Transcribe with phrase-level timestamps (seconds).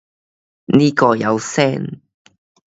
[0.65, 2.01] 呢個有聲